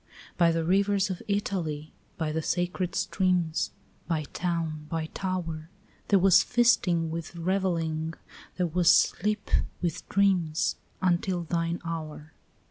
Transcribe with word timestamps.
By 0.35 0.51
the 0.51 0.63
rivers 0.63 1.11
of 1.11 1.21
Italy, 1.27 1.93
by 2.17 2.31
the 2.31 2.41
sacred 2.41 2.95
streams, 2.95 3.69
By 4.07 4.23
town, 4.33 4.87
by 4.89 5.09
tower, 5.13 5.69
There 6.07 6.17
was 6.17 6.41
feasting 6.41 7.11
with 7.11 7.35
revelling, 7.35 8.15
there 8.57 8.65
was 8.65 8.89
sleep 8.91 9.51
with 9.79 10.09
dreams, 10.09 10.77
Until 11.03 11.43
thine 11.43 11.79
hour. 11.85 12.33